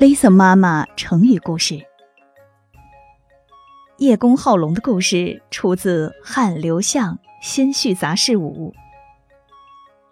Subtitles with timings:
[0.00, 1.84] Lisa 妈妈成语故事：
[3.96, 8.72] 叶公好龙的故事出自汉刘向《先序杂事五》。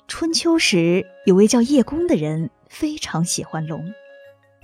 [0.09, 3.95] 春秋时，有位叫叶公的人，非常喜欢龙，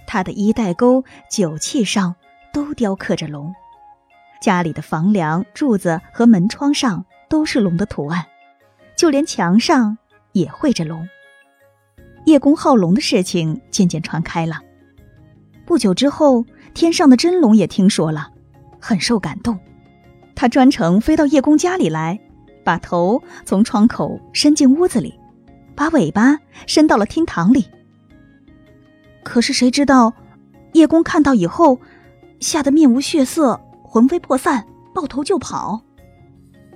[0.09, 2.17] 他的衣带钩、酒器上
[2.53, 3.55] 都雕刻着龙，
[4.41, 8.27] 家里的房梁、柱子和门窗上都是龙的图案，
[8.97, 9.99] 就连墙上
[10.33, 11.09] 也绘着龙。
[12.27, 14.61] 叶公好龙的事情渐渐传开了。
[15.65, 16.45] 不久之后，
[16.75, 18.29] 天上的真龙也听说了，
[18.81, 19.59] 很受感动。
[20.35, 22.19] 他专程飞到叶公家里来，
[22.65, 25.15] 把头从窗口伸进屋子里，
[25.75, 27.67] 把尾巴伸到了厅堂里。
[29.23, 30.13] 可是谁知道，
[30.73, 31.79] 叶公看到以后，
[32.41, 35.85] 吓得面无血色，魂飞魄散，抱头就跑。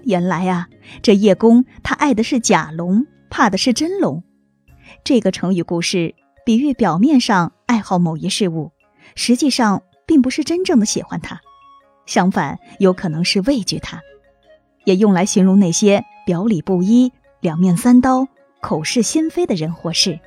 [0.04, 0.68] 原来啊，
[1.02, 4.22] 这叶公他爱的是假龙，怕的是真龙。
[5.02, 8.70] 这个成语故事比喻表面上爱好某一事物。
[9.14, 11.40] 实际上并不是真正的喜欢他，
[12.06, 14.00] 相反，有可能是畏惧他，
[14.84, 18.26] 也用来形容那些表里不一、两面三刀、
[18.60, 20.18] 口是心非的人或事。